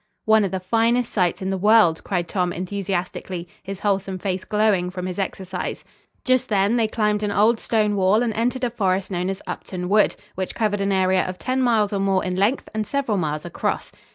[0.25, 4.89] "One of the finest sights in the world," cried Tom enthusiastically, his wholesome face glowing
[4.89, 5.83] from his exercise.
[6.25, 9.89] Just then they climbed an old stone wall and entered a forest known as "Upton
[9.89, 13.45] Wood," which covered an area of ten miles or more in length and several miles
[13.45, 13.91] across.